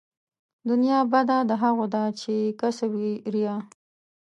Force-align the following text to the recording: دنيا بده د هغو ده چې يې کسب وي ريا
دنيا 0.69 0.99
بده 1.11 1.37
د 1.49 1.51
هغو 1.63 1.85
ده 1.93 2.03
چې 2.19 2.29
يې 2.41 2.47
کسب 2.61 2.91
وي 2.99 3.13
ريا 3.33 3.55